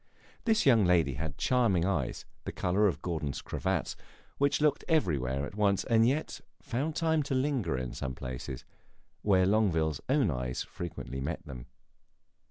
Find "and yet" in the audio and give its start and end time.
5.83-6.41